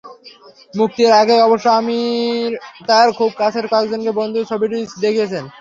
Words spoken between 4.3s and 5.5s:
ছবিটি দেখিয়েছেন।